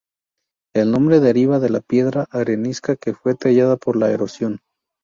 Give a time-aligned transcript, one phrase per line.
[0.73, 4.59] El nombre deriva de la piedra arenisca que fue tallada por la erosión.